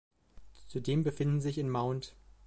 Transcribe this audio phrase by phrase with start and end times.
[0.67, 2.15] Zudem befinden sich in Mt.